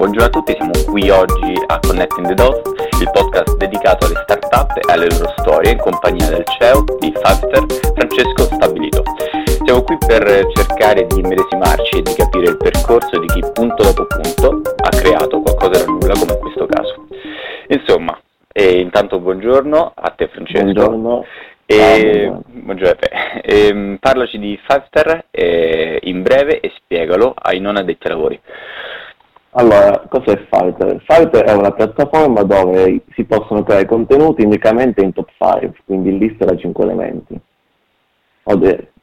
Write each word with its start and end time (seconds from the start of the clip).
buongiorno 0.00 0.28
a 0.28 0.30
tutti, 0.30 0.54
siamo 0.54 0.70
qui 0.86 1.10
oggi 1.10 1.52
a 1.66 1.78
Connecting 1.78 2.28
the 2.28 2.32
Dots, 2.32 2.62
il 3.02 3.10
podcast 3.12 3.54
dedicato 3.58 4.06
alle 4.06 4.18
start-up 4.22 4.74
e 4.78 4.90
alle 4.90 5.06
loro 5.10 5.30
storie 5.36 5.72
in 5.72 5.78
compagnia 5.78 6.26
del 6.30 6.42
CEO 6.44 6.84
di 6.98 7.12
Fiverr, 7.12 7.66
Francesco 7.94 8.44
Stabilito. 8.44 9.02
Siamo 9.62 9.82
qui 9.82 9.98
per 9.98 10.46
cercare 10.54 11.06
di 11.06 11.20
medesimarci 11.20 11.98
e 11.98 12.02
di 12.02 12.14
capire 12.14 12.48
il 12.48 12.56
percorso 12.56 13.18
di 13.18 13.26
chi 13.26 13.44
punto 13.52 13.82
dopo 13.82 14.06
punto 14.06 14.62
ha 14.74 14.88
creato 14.88 15.42
qualcosa 15.42 15.84
da 15.84 15.92
nulla 15.92 16.14
come 16.14 16.32
in 16.32 16.38
questo 16.38 16.64
caso. 16.64 17.06
Insomma, 17.68 18.18
e 18.50 18.80
intanto 18.80 19.18
buongiorno 19.18 19.92
a 19.96 20.10
te 20.16 20.28
Francesco. 20.28 20.62
Buongiorno. 20.62 21.26
E, 21.66 22.32
buongiorno 22.46 22.90
a 22.90 22.96
te. 22.96 23.40
Ehm, 23.42 23.98
parlaci 24.00 24.38
di 24.38 24.58
Fiverr 24.66 25.26
eh, 25.30 25.98
in 26.04 26.22
breve 26.22 26.60
e 26.60 26.72
spiegalo 26.74 27.34
ai 27.38 27.60
non 27.60 27.76
addetti 27.76 28.06
ai 28.06 28.12
lavori. 28.14 28.40
Allora, 29.52 30.06
cos'è 30.08 30.46
Fighter? 30.48 31.02
Fighter 31.04 31.44
è 31.44 31.52
una 31.52 31.72
piattaforma 31.72 32.42
dove 32.42 33.02
si 33.14 33.24
possono 33.24 33.64
creare 33.64 33.84
contenuti 33.84 34.44
unicamente 34.44 35.02
in 35.02 35.12
top 35.12 35.28
5, 35.36 35.72
quindi 35.84 36.10
in 36.10 36.18
lista 36.18 36.44
da 36.44 36.56
5 36.56 36.84
elementi. 36.84 37.40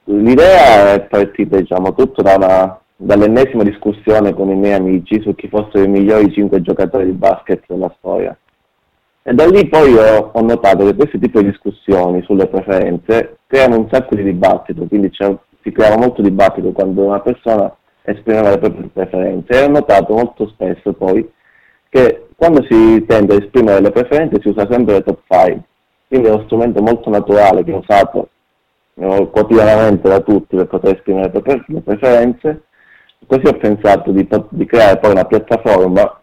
L'idea 0.05 0.93
è 0.93 1.01
partita 1.01 1.57
diciamo, 1.57 1.93
tutto 1.93 2.21
da 2.21 2.35
una, 2.35 2.79
dall'ennesima 2.95 3.63
discussione 3.63 4.33
con 4.33 4.49
i 4.49 4.55
miei 4.55 4.73
amici 4.73 5.19
su 5.21 5.35
chi 5.35 5.49
fossero 5.49 5.83
i 5.83 5.89
migliori 5.89 6.31
5 6.31 6.61
giocatori 6.61 7.05
di 7.05 7.11
basket 7.11 7.63
della 7.67 7.93
storia. 7.97 8.37
E 9.23 9.33
da 9.33 9.45
lì 9.45 9.67
poi 9.67 9.93
ho, 9.97 10.29
ho 10.31 10.41
notato 10.41 10.85
che 10.85 10.95
questo 10.95 11.19
tipo 11.19 11.41
di 11.41 11.49
discussioni 11.49 12.21
sulle 12.21 12.47
preferenze 12.47 13.39
creano 13.47 13.79
un 13.79 13.89
sacco 13.91 14.15
di 14.15 14.23
dibattito, 14.23 14.85
quindi 14.85 15.11
si 15.11 15.71
creava 15.73 15.97
molto 15.97 16.21
dibattito 16.21 16.71
quando 16.71 17.03
una 17.03 17.19
persona 17.19 17.75
esprimeva 18.11 18.51
le 18.51 18.57
proprie 18.57 18.89
preferenze. 18.93 19.53
E 19.53 19.63
ho 19.63 19.69
notato 19.69 20.13
molto 20.13 20.47
spesso 20.47 20.93
poi 20.93 21.29
che 21.89 22.27
quando 22.35 22.63
si 22.69 23.03
tende 23.05 23.35
a 23.35 23.37
esprimere 23.37 23.81
le 23.81 23.91
preferenze 23.91 24.39
si 24.41 24.49
usa 24.49 24.67
sempre 24.69 24.95
le 24.95 25.03
top 25.03 25.19
5, 25.27 25.61
quindi 26.07 26.27
è 26.27 26.31
uno 26.31 26.43
strumento 26.45 26.81
molto 26.81 27.09
naturale 27.09 27.63
che 27.63 27.71
è 27.71 27.75
usato 27.75 28.29
eh, 28.95 29.29
quotidianamente 29.31 30.07
da 30.07 30.19
tutti 30.21 30.55
per 30.55 30.67
poter 30.67 30.95
esprimere 30.95 31.31
le, 31.67 31.81
preferenze. 31.81 32.63
Così 33.25 33.45
ho 33.47 33.57
pensato 33.57 34.11
di, 34.11 34.27
di, 34.49 34.65
creare 34.65 34.99
poi 34.99 35.11
una 35.11 35.25
piattaforma 35.25 36.21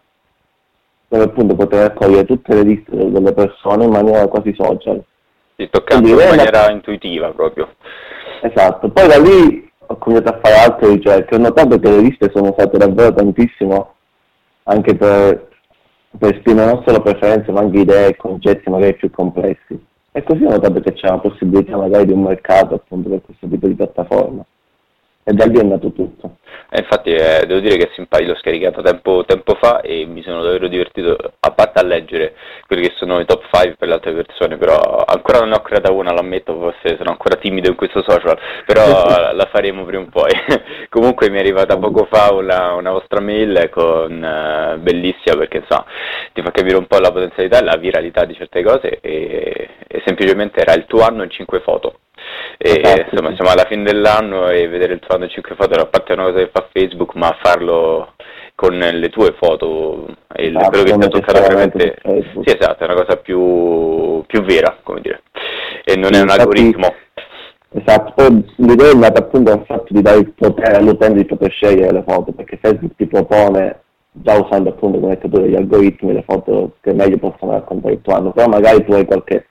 dove 1.07 1.23
appunto 1.23 1.55
poter 1.55 1.87
raccogliere 1.87 2.25
tutte 2.25 2.55
le 2.55 2.63
liste 2.63 3.11
delle 3.11 3.33
persone 3.33 3.83
in 3.83 3.91
maniera 3.91 4.27
quasi 4.27 4.55
social. 4.57 5.03
Sì, 5.55 5.69
toccando 5.69 6.07
in 6.07 6.15
maniera 6.15 6.71
intuitiva 6.71 7.31
proprio. 7.31 7.75
Esatto, 8.41 8.89
poi 8.89 9.07
da 9.07 9.19
lì 9.19 9.71
ho 9.87 9.97
cominciato 9.97 10.29
a 10.35 10.39
fare 10.41 10.55
altre 10.55 10.89
ricerche, 10.89 11.35
ho 11.35 11.39
notato 11.39 11.79
che 11.79 11.89
le 11.89 12.01
liste 12.01 12.31
sono 12.33 12.53
usate 12.55 12.77
davvero 12.77 13.13
tantissimo 13.13 13.93
anche 14.63 14.95
per, 14.95 15.47
per 16.17 16.35
esprimere 16.35 16.71
non 16.71 16.83
solo 16.85 17.01
preferenze 17.01 17.51
ma 17.51 17.61
anche 17.61 17.79
idee 17.79 18.07
e 18.09 18.15
concetti 18.15 18.69
magari 18.69 18.95
più 18.95 19.09
complessi. 19.11 19.79
E 20.11 20.23
così 20.23 20.43
ho 20.43 20.49
notato 20.49 20.79
che 20.79 20.93
c'è 20.93 21.09
una 21.09 21.19
possibilità 21.19 21.75
magari 21.75 22.05
di 22.05 22.13
un 22.13 22.23
mercato 22.23 22.75
appunto 22.75 23.09
per 23.09 23.21
questo 23.21 23.47
tipo 23.47 23.67
di 23.67 23.73
piattaforma. 23.73 24.45
E 25.27 25.33
da 25.33 25.45
lì 25.45 25.57
è 25.57 25.61
andato 25.61 25.91
tutto. 25.91 26.37
Eh, 26.69 26.81
infatti 26.81 27.09
eh, 27.09 27.45
devo 27.47 27.59
dire 27.59 27.77
che 27.77 27.89
Simpati 27.95 28.25
l'ho 28.25 28.35
scaricato 28.35 28.83
tempo, 28.83 29.23
tempo, 29.25 29.55
fa 29.59 29.81
e 29.81 30.05
mi 30.05 30.21
sono 30.21 30.43
davvero 30.43 30.67
divertito, 30.67 31.17
a 31.39 31.51
parte 31.51 31.79
a 31.79 31.83
leggere 31.83 32.35
quelli 32.67 32.83
che 32.83 32.93
sono 32.97 33.19
i 33.19 33.25
top 33.25 33.43
5 33.51 33.75
per 33.75 33.87
le 33.87 33.93
altre 33.95 34.13
persone, 34.13 34.57
però 34.57 34.77
ancora 35.03 35.39
non 35.39 35.49
ne 35.49 35.55
ho 35.55 35.61
creata 35.61 35.91
una, 35.91 36.11
l'ammetto, 36.13 36.59
forse 36.59 36.97
sono 36.97 37.09
ancora 37.09 37.37
timido 37.37 37.69
in 37.69 37.75
questo 37.75 38.03
social, 38.07 38.37
però 38.67 38.83
la 39.33 39.47
faremo 39.51 39.83
prima 39.83 40.03
o 40.03 40.09
poi. 40.11 40.29
Comunque 40.89 41.31
mi 41.31 41.37
è 41.37 41.39
arrivata 41.39 41.75
poco 41.75 42.05
fa 42.05 42.31
una, 42.31 42.73
una 42.73 42.91
vostra 42.91 43.19
mail 43.19 43.69
con, 43.71 44.13
uh, 44.13 44.79
bellissima 44.79 45.37
perché 45.37 45.57
insomma 45.57 45.85
ti 46.33 46.43
fa 46.43 46.51
capire 46.51 46.77
un 46.77 46.85
po' 46.85 46.99
la 46.99 47.11
potenzialità 47.11 47.59
e 47.59 47.63
la 47.63 47.77
viralità 47.77 48.25
di 48.25 48.35
certe 48.35 48.61
cose 48.61 48.99
e, 49.01 49.69
e 49.87 50.03
semplicemente 50.05 50.61
era 50.61 50.75
il 50.75 50.85
tuo 50.85 51.01
anno 51.01 51.23
in 51.23 51.31
5 51.31 51.61
foto. 51.61 51.99
E, 52.65 52.81
esatto, 52.81 53.09
insomma, 53.11 53.35
siamo 53.35 53.51
alla 53.51 53.67
fine 53.69 53.83
dell'anno 53.83 54.49
e 54.49 54.67
vedere 54.67 54.93
il 54.93 54.99
tuo 54.99 55.13
anno 55.13 55.25
in 55.25 55.29
5 55.29 55.55
foto, 55.55 55.79
a 55.79 55.85
parte 55.85 56.13
una 56.13 56.23
cosa 56.23 56.39
che 56.39 56.49
fa 56.51 56.67
Facebook, 56.73 57.13
ma 57.13 57.37
farlo 57.39 58.13
con 58.55 58.73
le 58.75 59.09
tue 59.09 59.35
foto 59.37 60.07
e 60.33 60.47
esatto, 60.47 60.69
quello 60.69 60.83
che 60.83 60.97
ti 60.97 61.05
ha 61.05 61.09
toccato 61.09 61.41
veramente 61.41 61.97
sì 62.01 62.55
esatto 62.57 62.83
è 62.83 62.85
una 62.85 62.95
cosa 62.95 63.17
più, 63.17 64.23
più 64.25 64.41
vera 64.43 64.77
come 64.81 65.01
dire. 65.01 65.21
E 65.83 65.95
non 65.97 66.13
sì, 66.13 66.19
è 66.19 66.23
un 66.23 66.29
algoritmo. 66.29 66.93
esatto 67.73 68.13
poi 68.15 68.45
l'idea 68.55 68.91
è 68.91 68.95
nata 68.95 69.19
appunto 69.19 69.51
dal 69.51 69.65
fatto 69.65 69.93
di 69.93 70.01
dare 70.01 70.19
il 70.19 70.31
potere 70.31 70.77
all'utente 70.77 71.19
di 71.19 71.25
poter 71.25 71.51
scegliere 71.51 71.91
le 71.91 72.03
foto 72.07 72.31
perché 72.31 72.57
Facebook 72.61 72.95
ti 72.95 73.05
propone 73.07 73.81
già 74.11 74.39
usando 74.39 74.69
appunto 74.69 74.99
come 74.99 75.15
detto 75.15 75.27
tu 75.27 75.41
degli 75.41 75.55
algoritmi 75.55 76.13
le 76.13 76.23
foto 76.25 76.77
che 76.79 76.93
meglio 76.93 77.17
possono 77.17 77.51
raccontare 77.51 77.95
il 77.95 78.01
tuo 78.01 78.15
anno 78.15 78.31
però 78.31 78.47
magari 78.47 78.85
tu 78.85 78.93
hai 78.93 79.05
qualche 79.05 79.47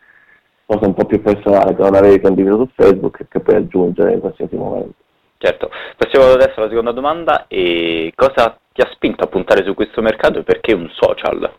cosa 0.66 0.86
un 0.86 0.94
po' 0.94 1.04
più 1.04 1.20
personale 1.22 1.74
che 1.74 1.82
non 1.82 1.94
avevi 1.94 2.20
condiviso 2.20 2.58
su 2.58 2.70
Facebook 2.74 3.20
e 3.20 3.26
che 3.28 3.40
puoi 3.40 3.56
aggiungere 3.56 4.12
in 4.12 4.20
qualsiasi 4.20 4.56
momento 4.56 5.02
Certo, 5.44 5.68
passiamo 5.98 6.32
adesso 6.32 6.54
alla 6.56 6.70
seconda 6.70 6.92
domanda 6.92 7.44
e 7.48 8.10
cosa 8.14 8.56
ti 8.72 8.80
ha 8.80 8.88
spinto 8.94 9.24
a 9.24 9.26
puntare 9.26 9.62
su 9.62 9.74
questo 9.74 10.00
mercato 10.00 10.38
e 10.38 10.42
perché 10.42 10.72
un 10.72 10.88
social? 10.90 11.52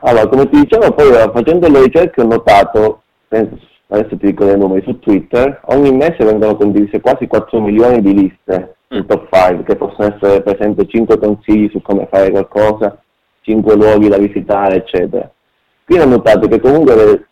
Allora, 0.00 0.28
come 0.28 0.46
ti 0.46 0.60
dicevo, 0.60 0.92
poi 0.92 1.08
eh, 1.08 1.30
facendo 1.32 1.68
le 1.68 1.84
ricerche 1.84 2.20
ho 2.20 2.26
notato, 2.26 3.02
adesso 3.28 4.16
ti 4.16 4.26
dico 4.26 4.44
dei 4.44 4.58
numeri, 4.58 4.84
su 4.84 4.98
Twitter, 4.98 5.62
ogni 5.68 5.90
mese 5.92 6.22
vengono 6.22 6.54
condivise 6.54 7.00
quasi 7.00 7.26
4 7.26 7.60
milioni 7.60 8.02
di 8.02 8.12
liste 8.12 8.76
mm. 8.92 8.98
in 8.98 9.06
top 9.06 9.28
5, 9.32 9.64
che 9.64 9.76
possono 9.76 10.14
essere 10.14 10.42
per 10.42 10.58
esempio 10.58 10.84
5 10.84 11.18
consigli 11.18 11.70
su 11.70 11.80
come 11.80 12.08
fare 12.10 12.30
qualcosa, 12.30 13.00
5 13.40 13.74
luoghi 13.74 14.08
da 14.08 14.18
visitare, 14.18 14.76
eccetera. 14.76 15.30
Quindi 15.86 16.04
ho 16.04 16.08
notato 16.08 16.46
che 16.46 16.60
comunque 16.60 17.28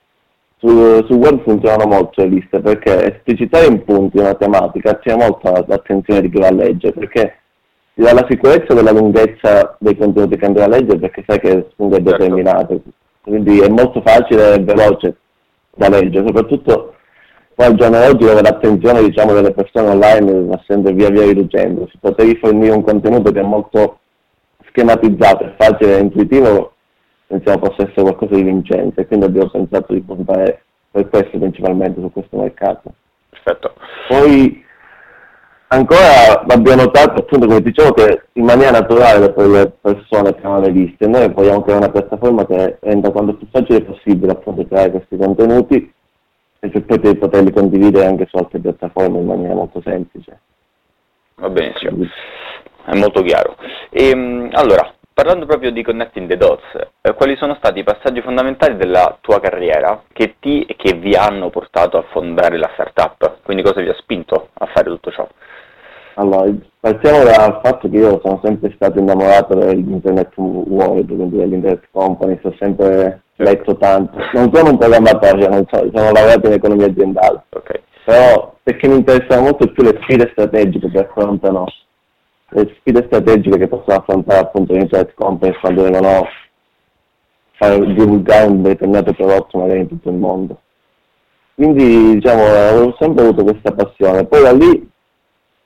su, 0.59 1.05
su, 1.07 1.15
web 1.15 1.43
funzionano 1.43 1.87
molto 1.87 2.23
le 2.23 2.29
liste 2.29 2.61
perché 2.61 3.15
esplicitare 3.15 3.67
in 3.67 3.85
punti 3.85 4.19
una 4.19 4.35
tematica 4.35 4.91
attira 4.91 5.17
molto 5.17 5.65
l'attenzione 5.67 6.21
di 6.21 6.31
chi 6.31 6.41
va 6.41 6.49
a 6.49 6.53
leggere 6.53 6.93
perché 6.93 7.39
ti 7.95 8.03
dà 8.03 8.13
la 8.13 8.27
sicurezza 8.29 8.75
della 8.75 8.93
lunghezza 8.93 9.77
dei 9.79 9.97
contenuti 9.97 10.37
che 10.37 10.45
andrai 10.45 10.65
a 10.65 10.69
leggere 10.69 10.99
perché 10.99 11.25
sai 11.27 11.39
che 11.41 11.49
il 11.49 11.67
spunto 11.71 11.97
è 11.97 12.03
certo. 12.03 12.17
determinato 12.17 12.83
quindi 13.23 13.61
è 13.61 13.69
molto 13.69 14.03
facile 14.05 14.55
e 14.55 14.59
veloce 14.59 15.17
da 15.75 15.89
leggere 15.89 16.27
soprattutto 16.27 16.95
poi 17.55 17.67
al 17.67 17.75
giorno 17.75 17.99
d'oggi 17.99 18.25
dove 18.25 18.43
l'attenzione 18.43 19.03
diciamo, 19.03 19.33
delle 19.33 19.53
persone 19.53 19.91
online 19.91 20.45
va 20.45 20.63
sempre 20.67 20.93
via 20.93 21.11
via 21.11 21.23
riducendo 21.23 21.89
se 21.91 21.99
potevi 22.01 22.37
fornire 22.37 22.75
un 22.75 22.83
contenuto 22.83 23.31
che 23.31 23.41
è 23.41 23.45
molto 23.45 23.99
schematizzato 24.69 25.45
e 25.45 25.55
facile 25.57 25.99
e 25.99 26.01
intuitivo 26.01 26.73
pensiamo 27.29 27.59
possa 27.59 27.83
essere 27.83 28.03
qualcosa 28.03 28.35
di 28.35 28.43
vincente, 28.43 29.07
quindi 29.07 29.27
abbiamo 29.27 29.51
pensato 29.51 29.93
di 29.93 30.01
puntare 30.01 30.63
per 30.91 31.09
questo 31.09 31.39
principalmente 31.39 32.01
su 32.01 32.11
questo 32.11 32.39
mercato. 32.39 32.95
Perfetto. 33.29 33.75
Poi 34.09 34.65
ancora 35.69 36.41
abbiamo 36.49 36.83
notato 36.83 37.21
appunto 37.21 37.47
come 37.47 37.61
dicevo 37.61 37.93
che 37.93 38.23
in 38.33 38.45
maniera 38.45 38.71
naturale 38.71 39.31
per 39.33 39.47
le 39.47 39.71
persone 39.81 40.35
che 40.35 40.47
hanno 40.47 40.61
le 40.61 40.71
liste, 40.71 41.07
noi 41.07 41.31
vogliamo 41.31 41.63
creare 41.63 41.85
una 41.85 41.93
piattaforma 41.93 42.47
che 42.47 42.79
renda 42.81 43.11
quanto 43.11 43.35
più 43.35 43.47
facile 43.51 43.83
possibile 43.83 44.33
appunto 44.33 44.67
creare 44.67 44.91
questi 44.91 45.17
contenuti 45.19 45.93
e 46.61 46.69
per 46.71 46.99
poi 46.99 47.17
poterli 47.17 47.53
condividere 47.53 48.07
anche 48.07 48.27
su 48.27 48.37
altre 48.37 48.59
piattaforme 48.59 49.19
in 49.19 49.27
maniera 49.27 49.55
molto 49.55 49.83
semplice. 49.83 50.41
Va 51.37 51.51
benissimo, 51.51 52.05
è 52.87 52.97
molto 52.97 53.23
chiaro. 53.23 53.55
E, 53.91 54.09
ehm, 54.09 54.49
allora, 54.53 54.93
Parlando 55.19 55.47
proprio 55.47 55.73
di 55.73 55.83
Connecting 55.83 56.29
the 56.29 56.37
Dots, 56.37 56.63
eh, 57.01 57.13
quali 57.15 57.35
sono 57.35 57.57
stati 57.57 57.81
i 57.81 57.83
passaggi 57.83 58.23
fondamentali 58.23 58.77
della 58.77 59.19
tua 59.21 59.41
carriera 59.41 60.05
che 60.13 60.37
ti 60.39 60.63
e 60.63 60.77
che 60.77 60.95
vi 60.95 61.17
hanno 61.17 61.51
portato 61.51 61.99
a 61.99 62.05
fondare 62.13 62.57
la 62.57 62.71
startup? 62.75 63.39
Quindi 63.43 63.65
cosa 63.65 63.81
vi 63.81 63.89
ha 63.89 63.97
spinto 63.99 64.51
a 64.53 64.67
fare 64.67 64.89
tutto 64.89 65.11
ciò? 65.11 65.27
Allora, 66.15 66.49
partiamo 66.79 67.25
dal 67.25 67.59
fatto 67.65 67.91
che 67.91 67.97
io 67.97 68.21
sono 68.23 68.39
sempre 68.45 68.71
stato 68.77 69.01
innamorato 69.01 69.57
dell'internet 69.57 70.35
world, 70.37 71.09
quindi 71.09 71.37
dell'internet 71.37 71.89
company, 71.91 72.39
ho 72.41 72.55
sempre 72.57 73.23
letto 73.39 73.77
tanto. 73.77 74.19
Non 74.35 74.53
sono 74.55 74.71
un 74.71 74.79
programmatore, 74.79 75.49
non 75.49 75.67
so, 75.69 75.79
sono 75.93 76.13
laureato 76.13 76.47
in 76.47 76.53
economia 76.53 76.87
aziendale. 76.87 77.43
Okay. 77.49 77.83
Però 78.05 78.55
perché 78.63 78.87
mi 78.87 78.99
interessano 78.99 79.43
molto 79.43 79.67
più 79.73 79.83
le 79.83 79.99
sfide 80.01 80.29
strategiche 80.31 80.89
che 80.93 81.01
affrontano 81.01 81.67
le 82.51 82.75
sfide 82.79 83.05
strategiche 83.07 83.59
che 83.59 83.69
possono 83.69 83.99
affrontare 83.99 84.41
appunto 84.41 84.73
le 84.73 84.81
internet 84.81 85.15
company 85.15 85.55
quando 85.61 85.83
devono 85.83 86.27
fare, 87.53 87.93
divulgare 87.93 88.47
un 88.47 88.63
determinato 88.63 89.13
prodotto 89.13 89.59
magari 89.59 89.81
in 89.81 89.89
tutto 89.89 90.09
il 90.09 90.17
mondo. 90.17 90.61
Quindi 91.55 92.15
diciamo 92.15 92.43
ho 92.85 92.97
sempre 92.99 93.25
avuto 93.25 93.43
questa 93.43 93.73
passione. 93.73 94.25
Poi 94.27 94.43
da 94.43 94.53
lì 94.53 94.88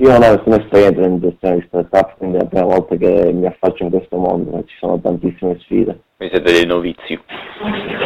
io 0.03 0.11
non 0.11 0.23
ho 0.25 0.35
nessuna 0.35 0.61
esperienza 0.61 1.07
in 1.07 1.21
gestione 1.21 1.57
di 1.59 1.65
startup, 1.69 2.17
quindi 2.19 2.37
è 2.37 2.41
la 2.41 2.47
prima 2.47 2.65
volta 2.65 2.97
che 2.97 3.31
mi 3.33 3.47
affaccio 3.47 3.85
in 3.85 3.91
questo 3.91 4.17
mondo, 4.17 4.65
ci 4.67 4.75
sono 4.81 5.01
tantissime 5.01 5.57
sfide. 5.61 5.97
Quindi 6.17 6.35
siete 6.35 6.53
dei 6.53 6.67
novizi. 6.67 7.21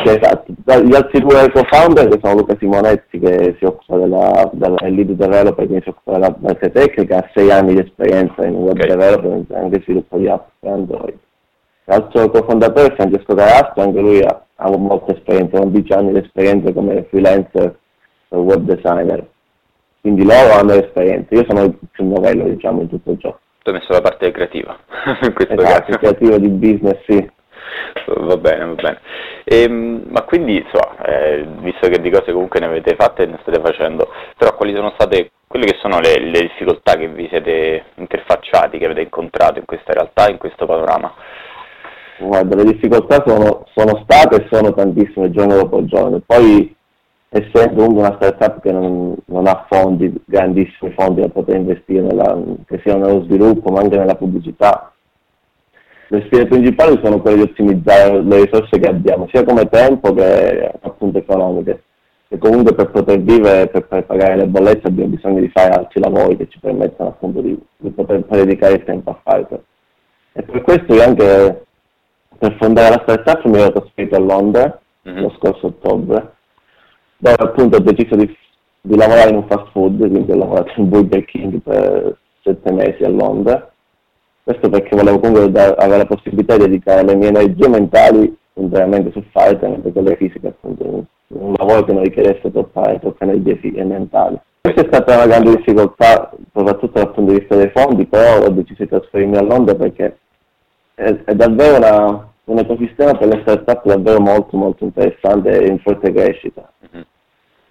Sì, 0.05 0.09
esatto. 0.09 0.53
Gli 0.83 0.95
altri 0.95 1.21
due 1.21 1.51
co-founder 1.51 2.09
che 2.09 2.19
sono 2.23 2.41
Luca 2.41 2.55
Simonetti 2.59 3.19
che 3.19 3.57
si 3.59 3.65
occupa 3.65 3.97
della, 3.97 4.51
della 4.53 4.77
lead 4.83 5.13
developer, 5.13 5.67
che 5.67 5.81
si 5.83 5.89
occupa 5.89 6.19
della 6.19 6.33
parte 6.33 6.71
tecnica, 6.71 7.17
ha 7.17 7.31
sei 7.33 7.51
anni 7.51 7.73
di 7.73 7.81
esperienza 7.81 8.45
in 8.45 8.57
web 8.57 8.77
okay. 8.77 8.89
development 8.89 9.51
e 9.51 9.57
anche 9.57 9.81
sviluppo 9.81 10.19
di 10.19 10.29
app 10.29 10.49
per 10.61 10.73
Android. 10.73 11.19
L'altro 11.85 12.29
cofondatore 12.29 12.89
è 12.89 12.95
Francesco 12.95 13.35
Carastro, 13.35 13.83
anche 13.83 14.01
lui 14.01 14.21
ha, 14.21 14.45
ha 14.57 14.77
molta 14.77 15.15
esperienza, 15.15 15.63
11 15.63 15.93
anni 15.93 16.13
di 16.13 16.19
esperienza 16.19 16.73
come 16.75 17.07
freelancer 17.09 17.75
web 18.29 18.61
designer. 18.65 19.27
Quindi 20.06 20.25
loro 20.25 20.53
hanno 20.53 20.75
esperienza, 20.75 21.35
io 21.35 21.44
sono 21.49 21.64
il 21.64 21.76
più 21.91 22.06
novello 22.06 22.44
diciamo 22.44 22.82
in 22.82 22.88
tutto 22.88 23.17
ciò. 23.19 23.37
Tu 23.61 23.70
hai 23.70 23.79
messo 23.81 23.91
la 23.91 24.00
parte 24.00 24.31
creativa, 24.31 24.79
in 25.23 25.32
questo 25.32 25.55
esatto, 25.55 25.99
creativa 25.99 26.38
di 26.38 26.49
business, 26.49 27.00
sì. 27.08 27.29
Va 28.06 28.37
bene, 28.37 28.67
va 28.67 28.75
bene. 28.75 29.00
E, 29.43 29.62
ehm, 29.62 30.05
ma 30.11 30.23
quindi, 30.23 30.58
insomma, 30.58 31.05
eh, 31.06 31.44
visto 31.58 31.88
che 31.88 32.00
di 32.00 32.11
cose 32.11 32.31
comunque 32.31 32.61
ne 32.61 32.67
avete 32.67 32.94
fatte 32.94 33.25
e 33.25 33.26
ne 33.26 33.38
state 33.43 33.61
facendo, 33.61 34.08
però 34.38 34.55
quali 34.55 34.76
sono 34.76 34.93
state 34.94 35.32
quelle 35.49 35.67
che 35.67 35.79
sono 35.81 35.99
le, 35.99 36.20
le 36.20 36.41
difficoltà 36.43 36.94
che 36.94 37.09
vi 37.09 37.26
siete 37.29 37.87
interfacciati, 37.97 38.79
che 38.79 38.85
avete 38.85 39.00
incontrato 39.00 39.59
in 39.59 39.64
questa 39.64 39.93
realtà, 39.93 40.31
in 40.31 40.38
questo 40.38 40.67
panorama? 40.67 41.12
Guarda, 42.19 42.55
le 42.55 42.62
difficoltà 42.62 43.25
sono, 43.26 43.64
sono 43.75 44.05
state 44.05 44.37
e 44.37 44.49
sono 44.52 44.73
tantissime 44.73 45.32
giorno 45.32 45.56
dopo 45.56 45.85
giorno. 45.85 46.23
Poi, 46.25 46.75
essendo 47.28 47.75
comunque 47.75 48.06
una 48.06 48.17
startup 48.17 48.61
che 48.61 48.73
non, 48.73 49.14
non, 49.26 49.46
ha 49.46 49.67
fondi, 49.69 50.12
grandissimi 50.25 50.93
fondi 50.93 51.20
da 51.20 51.28
poter 51.28 51.56
investire, 51.56 52.02
nella, 52.02 52.38
che 52.67 52.81
sia 52.84 52.96
nello 52.96 53.23
sviluppo 53.25 53.70
ma 53.70 53.81
anche 53.81 53.96
nella 53.96 54.14
pubblicità, 54.14 54.93
le 56.08 56.23
sfide 56.26 56.46
principali 56.46 57.00
sono 57.02 57.20
quelle 57.20 57.37
di 57.37 57.43
ottimizzare 57.43 58.23
le 58.23 58.44
risorse 58.44 58.78
che 58.78 58.88
abbiamo, 58.88 59.28
sia 59.32 59.44
come 59.44 59.69
tempo 59.69 60.12
che 60.14 60.73
appunto 60.81 61.19
economiche. 61.19 61.82
E 62.28 62.38
comunque 62.38 62.75
per 62.75 62.90
poter 62.90 63.20
vivere, 63.20 63.69
per, 63.69 63.87
per 63.87 64.05
pagare 64.05 64.37
le 64.37 64.46
bollette 64.46 64.88
abbiamo 64.88 65.14
bisogno 65.14 65.40
di 65.40 65.49
fare 65.49 65.75
altri 65.75 66.00
lavori 66.00 66.37
che 66.37 66.49
ci 66.49 66.58
permettano 66.58 67.11
appunto 67.11 67.40
di, 67.40 67.56
di 67.76 67.90
poter 67.90 68.25
dedicare 68.25 68.75
il 68.75 68.84
tempo 68.84 69.11
a 69.11 69.20
fare. 69.23 69.46
E 70.32 70.43
per 70.43 70.61
questo 70.62 70.93
io 70.93 71.02
anche 71.02 71.67
per 72.38 72.56
fondare 72.58 72.96
la 72.96 73.02
startup 73.02 73.44
mi 73.44 73.58
ero 73.58 73.73
trasferito 73.73 74.17
a 74.17 74.20
Londra 74.20 74.81
mm-hmm. 75.08 75.23
lo 75.23 75.34
scorso 75.38 75.67
ottobre, 75.69 76.34
dove 77.19 77.37
appunto 77.39 77.77
ho 77.77 77.81
deciso 77.81 78.17
di, 78.17 78.37
di, 78.81 78.97
lavorare 78.97 79.31
in 79.31 79.37
un 79.37 79.47
fast 79.47 79.71
food, 79.73 79.99
quindi 79.99 80.31
ho 80.31 80.37
lavorato 80.37 80.73
in 80.77 80.89
Burger 80.89 81.25
King 81.25 81.61
per 81.61 82.17
sette 82.43 82.73
mesi 82.73 83.03
a 83.05 83.09
Londra. 83.09 83.71
Questo 84.43 84.69
perché 84.69 84.95
volevo 84.95 85.19
comunque 85.19 85.51
da, 85.51 85.75
avere 85.77 85.99
la 85.99 86.07
possibilità 86.07 86.57
di 86.57 86.65
dedicare 86.65 87.05
le 87.05 87.17
mie 87.17 87.29
energie 87.29 87.69
mentali 87.69 88.37
interamente 88.55 89.11
su 89.13 89.23
Fighter, 89.33 89.69
mentre 89.69 89.93
quelle 89.93 90.17
fisiche 90.17 90.49
appunto 90.49 91.07
un 91.29 91.55
lavoro 91.57 91.85
che 91.85 91.93
non 91.93 92.05
richiedesse 92.05 92.51
troppa, 92.51 92.99
troppe 92.99 93.25
energie 93.25 93.59
mentali. 93.85 94.39
Questa 94.61 94.83
è 94.83 94.87
stata 94.87 95.15
una 95.15 95.27
grande 95.27 95.57
difficoltà, 95.57 96.33
soprattutto 96.53 96.99
dal 96.99 97.12
punto 97.12 97.33
di 97.33 97.39
vista 97.39 97.57
dei 97.57 97.71
fondi, 97.75 98.07
però 98.07 98.45
ho 98.45 98.49
deciso 98.51 98.83
di 98.83 98.89
trasferirmi 98.89 99.37
a 99.37 99.43
Londra 99.43 99.75
perché 99.75 100.19
è, 100.95 101.17
è 101.25 101.35
davvero 101.35 101.77
una, 101.77 102.29
un 102.45 102.59
ecosistema 102.59 103.15
per 103.15 103.29
le 103.29 103.41
start-up 103.43 103.85
davvero 103.85 104.21
molto 104.21 104.57
molto 104.57 104.85
interessante 104.85 105.61
e 105.61 105.67
in 105.69 105.79
forte 105.79 106.12
crescita. 106.12 106.69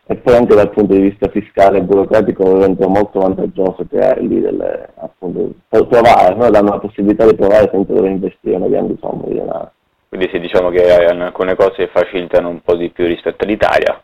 E 0.08 0.16
poi 0.18 0.36
anche 0.36 0.54
dal 0.54 0.70
punto 0.70 0.94
di 0.94 1.02
vista 1.02 1.30
fiscale 1.30 1.80
e 1.80 1.82
burocratico 1.82 2.60
rende 2.60 2.86
molto 2.86 3.20
vantaggioso 3.20 3.86
creare 3.90 4.22
lì 4.22 4.40
delle, 4.40 4.90
appunto, 4.96 5.54
provare, 5.68 6.36
no? 6.36 6.50
danno 6.50 6.70
la 6.70 6.80
possibilità 6.80 7.26
di 7.26 7.36
provare 7.36 7.70
senza 7.72 7.92
dover 7.92 8.12
investire 8.12 8.56
una 8.56 8.68
grande 8.68 8.96
somma 9.00 9.24
di 9.26 9.34
denaro. 9.34 9.72
Quindi 10.10 10.30
sì, 10.32 10.40
diciamo 10.40 10.70
che 10.70 11.06
alcune 11.06 11.56
cose 11.56 11.88
facilitano 11.88 12.50
un 12.50 12.62
po' 12.62 12.76
di 12.76 12.90
più 12.90 13.06
rispetto 13.06 13.44
all'Italia. 13.44 14.02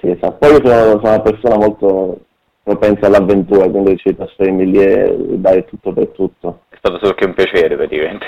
Sì, 0.00 0.10
esatto. 0.10 0.36
Poi 0.38 0.50
io 0.50 0.60
sono, 0.62 1.00
sono 1.00 1.14
una 1.14 1.20
persona 1.20 1.56
molto 1.56 2.18
propensa 2.62 3.06
all'avventura, 3.06 3.68
quindi 3.68 3.98
di 4.02 4.16
trasferirmi 4.16 4.70
lì 4.70 4.82
e 4.82 5.16
dare 5.38 5.64
tutto 5.64 5.92
per 5.92 6.08
tutto 6.08 6.60
stato 6.84 6.98
solo 6.98 7.14
che 7.14 7.24
un 7.24 7.32
piacere 7.32 7.76
praticamente. 7.76 8.26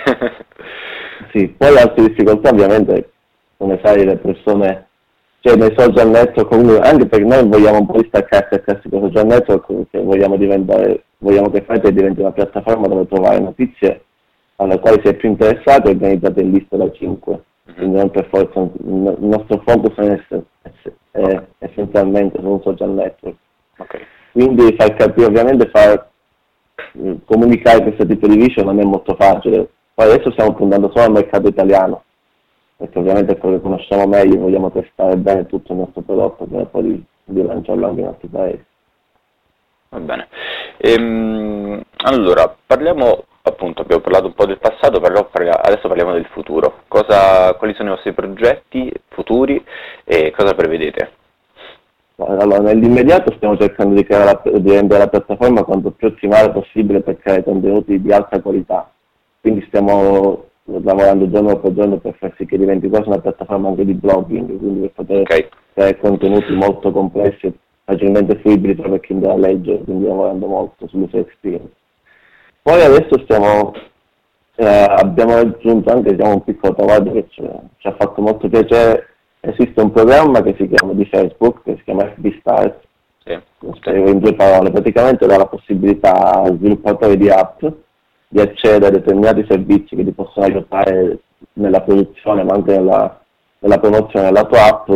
sì, 1.31 1.49
poi 1.49 1.77
altre 1.77 2.09
difficoltà 2.09 2.49
ovviamente, 2.49 3.11
come 3.59 3.79
sai, 3.83 4.07
le 4.07 4.17
persone, 4.17 4.86
cioè 5.47 5.57
nei 5.57 5.73
social 5.77 6.11
network, 6.11 6.49
comunque, 6.49 6.81
anche 6.81 7.07
perché 7.07 7.25
noi 7.25 7.47
vogliamo 7.47 7.79
un 7.79 7.87
po' 7.87 8.01
distaccarci 8.01 8.49
dal 8.51 8.63
classico 8.65 9.01
social 9.01 9.27
network, 9.27 9.73
perché 9.73 10.01
vogliamo 10.01 10.37
diventare, 10.37 11.05
vogliamo 11.19 11.51
che 11.51 11.63
Fighter 11.65 11.93
diventi 11.93 12.21
una 12.21 12.33
piattaforma 12.33 12.89
dove 12.89 13.07
trovare 13.07 13.39
notizie 13.39 14.03
alle 14.57 14.81
quali 14.81 15.01
si 15.05 15.09
è 15.09 15.15
più 15.15 15.29
interessato 15.29 15.87
e 15.87 15.91
organizzate 15.93 16.41
in 16.41 16.51
lista 16.51 16.77
da 16.77 16.91
5. 16.91 17.33
Mm-hmm. 17.33 17.79
Quindi 17.79 17.97
non 17.97 18.11
per 18.11 18.27
forza, 18.29 18.61
il 18.61 19.17
nostro 19.21 19.63
focus 19.65 19.95
è, 19.95 20.21
è, 21.13 21.21
è 21.21 21.43
essenzialmente 21.59 22.41
su 22.41 22.49
un 22.49 22.61
social 22.63 22.91
network. 22.91 23.37
Okay. 23.79 24.01
Quindi 24.33 24.75
far 24.77 24.97
capire, 24.97 25.27
ovviamente 25.27 25.71
far 25.73 26.09
comunicare 27.25 27.83
questo 27.83 28.05
tipo 28.05 28.27
di 28.27 28.37
vision 28.37 28.67
non 28.67 28.81
è 28.81 28.85
molto 28.85 29.15
facile. 29.15 29.69
Poi 29.95 30.11
adesso 30.11 30.33
stiamo 30.33 30.55
puntando 30.55 30.91
solo 30.93 31.05
al 31.05 31.13
mercato 31.13 31.47
italiano, 31.47 32.03
perché 32.77 32.99
ovviamente 32.99 33.33
è 33.33 33.39
quello 33.39 33.57
che 33.57 33.63
conosciamo 33.63 34.07
meglio, 34.07 34.41
vogliamo 34.41 34.71
testare 34.71 35.17
bene 35.17 35.47
tutto 35.47 35.73
il 35.73 35.79
nostro 35.79 36.03
prodotto 36.03 36.45
per 36.45 36.67
poi 36.67 36.83
di, 36.83 37.05
di 37.25 37.43
lanciarlo 37.43 37.87
anche 37.87 38.01
in 38.01 38.07
altri 38.07 38.29
paesi. 38.29 38.65
Va 39.89 39.99
bene. 40.01 40.29
Ehm, 40.79 41.83
allora, 42.05 42.55
parliamo 42.67 43.25
appunto, 43.43 43.83
abbiamo 43.83 44.03
parlato 44.03 44.27
un 44.27 44.35
po' 44.35 44.47
del 44.47 44.59
passato, 44.59 45.01
però 45.01 45.29
adesso 45.31 45.89
parliamo 45.89 46.13
del 46.13 46.27
futuro. 46.27 46.83
Cosa, 46.89 47.55
quali 47.55 47.75
sono 47.75 47.91
i 47.91 47.93
vostri 47.93 48.13
progetti 48.13 48.93
futuri 49.09 49.65
e 50.05 50.33
cosa 50.37 50.55
prevedete? 50.55 51.13
Allora, 52.17 52.61
nell'immediato 52.61 53.33
stiamo 53.37 53.57
cercando 53.59 53.95
di, 53.95 54.07
la, 54.09 54.41
di, 54.43 54.71
rendere 54.71 55.01
la 55.01 55.09
piattaforma 55.09 55.65
quanto 55.65 55.91
più 55.91 56.09
ottimale 56.09 56.51
possibile 56.51 57.01
per 57.01 57.19
creare 57.19 57.45
contenuti 57.45 58.01
di 58.01 58.13
alta 58.13 58.41
qualità. 58.41 58.91
Quindi 59.41 59.65
stiamo 59.67 60.45
lavorando 60.67 61.31
giorno 61.31 61.51
dopo 61.51 61.73
giorno 61.73 61.99
per 61.99 62.15
far 62.19 62.35
sì 62.37 62.47
che 62.47 62.59
diventi 62.59 62.89
quasi 62.89 63.09
una 63.09 63.21
piattaforma 63.21 63.69
anche 63.69 63.85
di 63.85 63.95
blogging, 63.95 64.59
quindi 64.59 64.81
per 64.81 64.93
poter 64.93 65.21
okay. 65.21 65.49
creare 65.73 65.99
contenuti 65.99 66.53
molto 66.53 66.91
complessi 66.91 67.47
e 67.47 67.53
facilmente 67.85 68.39
fruibili 68.41 68.75
per 68.75 69.01
chi 69.01 69.13
andrà 69.13 69.33
a 69.33 69.39
leggere, 69.39 69.83
quindi 69.85 70.07
lavorando 70.07 70.47
molto 70.47 70.89
sull'user 70.89 71.21
experience. 71.21 71.73
Poi 72.63 72.83
adesso 72.83 73.21
stiamo, 73.23 73.73
eh, 74.57 74.67
abbiamo 74.67 75.35
raggiunto 75.35 75.93
anche 75.93 76.15
diciamo, 76.15 76.35
un 76.35 76.45
piccolo 76.45 76.75
traguardo 76.75 77.13
che 77.13 77.27
ci, 77.29 77.49
ci 77.79 77.87
ha 77.87 77.95
fatto 77.97 78.21
molto 78.21 78.49
piacere 78.49 79.11
esiste 79.41 79.81
un 79.81 79.93
programma 79.93 80.43
che 80.43 80.57
si 80.59 80.69
chiama 80.69 80.93
di 80.93 81.05
Facebook, 81.07 81.63
che 81.63 81.77
si 81.77 81.85
chiama 81.85 82.13
FB 82.17 82.39
Start, 82.41 82.81
sì, 83.25 83.39
in 83.91 84.19
due 84.19 84.35
parole, 84.35 84.71
praticamente 84.71 85.27
dà 85.27 85.37
la 85.37 85.47
possibilità 85.47 86.43
a 86.43 86.47
sviluppatori 86.47 87.17
di 87.17 87.29
app 87.29 87.65
di 88.29 88.41
accedere 88.41 88.87
a 88.87 88.99
determinati 88.99 89.47
servizi 89.49 89.95
che 89.95 90.05
ti 90.05 90.13
possono 90.13 90.47
aiutare 90.47 91.19
nella 91.55 91.81
produzione 91.81 92.43
ma 92.43 92.55
anche 92.55 92.77
nella, 92.77 93.21
nella 93.61 93.79
promozione 93.79 94.27
della 94.27 94.45
tua 94.45 94.65
app 94.65 94.91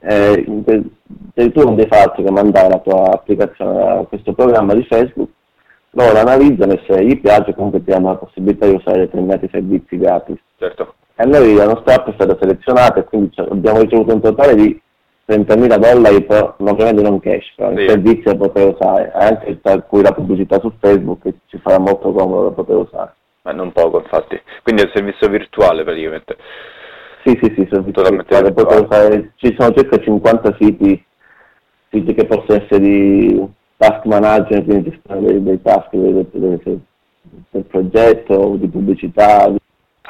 eh, 0.00 0.62
se 1.34 1.52
tu 1.52 1.64
non 1.64 1.74
devi 1.74 1.88
fare 1.88 2.02
altro 2.02 2.22
che 2.22 2.30
mandare 2.30 2.68
la 2.68 2.78
tua 2.78 3.12
applicazione 3.12 3.82
a 3.82 4.04
questo 4.04 4.32
programma 4.32 4.74
di 4.74 4.84
Facebook 4.84 5.30
loro 5.92 6.18
analizzano 6.18 6.72
e 6.72 6.82
se 6.86 7.04
gli 7.04 7.20
piace 7.20 7.54
comunque 7.54 7.82
ti 7.82 7.90
danno 7.90 8.08
la 8.08 8.16
possibilità 8.16 8.66
di 8.66 8.74
usare 8.74 9.00
determinati 9.00 9.48
servizi 9.50 9.98
gratis. 9.98 10.38
Certo. 10.56 10.94
E 11.16 11.24
noi 11.24 11.54
la 11.54 11.64
nostra 11.64 11.94
app 11.94 12.08
è 12.08 12.12
stata 12.14 12.36
selezionata 12.40 13.00
e 13.00 13.04
quindi 13.04 13.32
abbiamo 13.36 13.80
ricevuto 13.80 14.14
un 14.14 14.20
totale 14.20 14.54
di 14.54 14.80
30.000 15.28 15.76
dollari, 15.76 16.24
però 16.24 16.56
ovviamente 16.58 17.02
non 17.02 17.20
cash, 17.20 17.52
però 17.54 17.74
sì. 17.74 17.82
il 17.82 17.88
servizio 17.90 18.32
da 18.32 18.38
poter 18.38 18.74
usare, 18.74 19.12
anche 19.12 19.60
tra 19.60 19.78
cui 19.82 20.02
la 20.02 20.12
pubblicità 20.12 20.58
su 20.58 20.72
Facebook 20.80 21.28
ci 21.48 21.58
farà 21.58 21.78
molto 21.78 22.10
comodo 22.12 22.48
da 22.48 22.54
poter 22.54 22.76
usare. 22.76 23.14
Ma 23.42 23.52
non 23.52 23.72
poco 23.72 23.98
infatti, 23.98 24.40
quindi 24.62 24.82
è 24.82 24.84
un 24.86 24.92
servizio 24.94 25.28
virtuale 25.28 25.84
praticamente. 25.84 26.36
Sì, 27.24 27.38
sì, 27.42 27.52
sì, 27.54 27.68
servizio 27.70 28.02
Totalmente 28.02 28.42
virtuale. 28.42 28.84
Usare, 28.84 29.32
ci 29.36 29.54
sono 29.58 29.74
circa 29.74 29.98
50 29.98 30.56
siti, 30.58 31.04
siti 31.90 32.14
che 32.14 32.24
possono 32.24 32.62
essere 32.62 32.80
di 32.80 33.46
task 33.76 34.04
management, 34.04 34.64
quindi 34.64 34.90
gestione 34.90 35.26
dei, 35.26 35.42
dei 35.42 35.60
task 35.60 35.90
del, 35.90 36.26
del, 36.30 36.80
del 37.50 37.64
progetto, 37.64 38.56
di 38.56 38.66
pubblicità, 38.68 39.52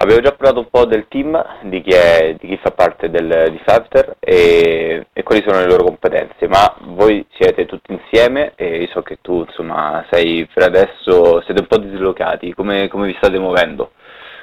Avevo 0.01 0.21
già 0.21 0.31
parlato 0.31 0.61
un 0.61 0.69
po' 0.71 0.85
del 0.85 1.07
team, 1.09 1.45
di 1.63 1.83
chi, 1.83 1.91
è, 1.91 2.37
di 2.39 2.47
chi 2.47 2.57
fa 2.63 2.71
parte 2.71 3.11
del, 3.11 3.49
di 3.51 3.61
Fiverr 3.67 4.15
e, 4.21 5.07
e, 5.13 5.23
quali 5.25 5.43
sono 5.45 5.59
le 5.59 5.67
loro 5.67 5.83
competenze, 5.83 6.47
ma 6.47 6.73
voi 6.95 7.27
siete 7.31 7.67
tutti 7.67 7.93
insieme 7.93 8.53
e 8.55 8.89
so 8.93 9.03
che 9.03 9.19
tu 9.21 9.41
insomma 9.41 10.07
sei 10.09 10.49
per 10.55 10.63
adesso, 10.63 11.43
siete 11.43 11.63
un 11.63 11.67
po' 11.67 11.79
dislocati, 11.79 12.55
come, 12.55 12.87
come 12.87 13.09
vi 13.09 13.17
state 13.17 13.41
muovendo? 13.41 13.91